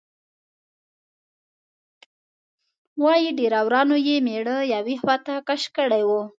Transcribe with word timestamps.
وایي 3.03 3.31
ډریورانو 3.37 3.95
یې 4.07 4.15
میړه 4.25 4.57
یوې 4.73 4.95
خواته 5.01 5.35
کش 5.47 5.63
کړی 5.75 6.03
و. 6.09 6.11